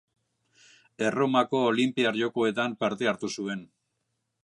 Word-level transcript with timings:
Erromako 1.09 1.61
Olinpiar 1.73 2.19
Jokoetan 2.23 2.77
parte 2.83 3.13
hartu 3.15 3.35
zuen. 3.37 3.67